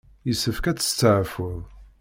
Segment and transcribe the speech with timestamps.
[0.27, 1.61] Yessefk ad testeɛfuḍ.